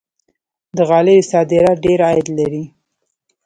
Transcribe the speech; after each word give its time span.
د 0.77 0.79
غالیو 0.89 1.27
صادرات 1.31 1.77
ډیر 1.85 1.99
عاید 2.07 2.27
لري. 2.37 2.63